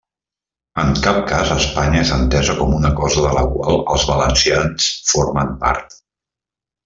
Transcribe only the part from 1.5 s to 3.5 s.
Espanya és entesa com una cosa de la